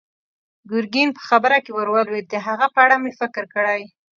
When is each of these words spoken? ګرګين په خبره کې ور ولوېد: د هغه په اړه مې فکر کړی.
ګرګين 0.71 1.09
په 1.17 1.21
خبره 1.29 1.57
کې 1.63 1.71
ور 1.73 1.87
ولوېد: 1.91 2.25
د 2.29 2.35
هغه 2.47 2.67
په 2.73 2.79
اړه 2.85 2.95
مې 3.03 3.11
فکر 3.19 3.43
کړی. 3.55 3.81